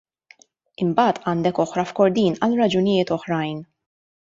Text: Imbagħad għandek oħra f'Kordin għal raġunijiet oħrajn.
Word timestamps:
Imbagħad 0.85 1.19
għandek 1.33 1.61
oħra 1.65 1.85
f'Kordin 1.91 2.39
għal 2.47 2.59
raġunijiet 2.63 3.13
oħrajn. 3.21 3.63